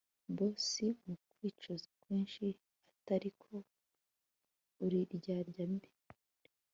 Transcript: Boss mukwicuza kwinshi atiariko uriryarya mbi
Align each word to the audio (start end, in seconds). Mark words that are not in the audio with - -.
Boss 0.35 0.71
mukwicuza 1.05 1.87
kwinshi 2.01 2.45
atiariko 2.93 3.51
uriryarya 4.83 5.63
mbi 5.73 5.89